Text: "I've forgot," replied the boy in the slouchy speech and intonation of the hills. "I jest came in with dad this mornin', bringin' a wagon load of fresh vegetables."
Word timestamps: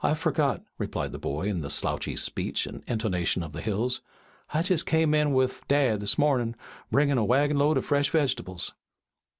"I've 0.00 0.18
forgot," 0.18 0.64
replied 0.76 1.12
the 1.12 1.20
boy 1.20 1.46
in 1.46 1.60
the 1.60 1.70
slouchy 1.70 2.16
speech 2.16 2.66
and 2.66 2.82
intonation 2.88 3.44
of 3.44 3.52
the 3.52 3.60
hills. 3.60 4.00
"I 4.52 4.62
jest 4.62 4.86
came 4.86 5.14
in 5.14 5.32
with 5.34 5.62
dad 5.68 6.00
this 6.00 6.18
mornin', 6.18 6.56
bringin' 6.90 7.16
a 7.16 7.24
wagon 7.24 7.58
load 7.58 7.76
of 7.76 7.86
fresh 7.86 8.10
vegetables." 8.10 8.72